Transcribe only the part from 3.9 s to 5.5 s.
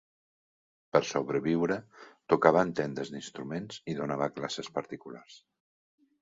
i donava classes particulars.